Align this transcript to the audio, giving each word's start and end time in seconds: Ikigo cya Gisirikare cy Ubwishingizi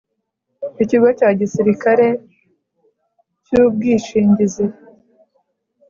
Ikigo 0.83 1.09
cya 1.19 1.29
Gisirikare 1.39 2.07
cy 3.45 3.53
Ubwishingizi 3.63 4.65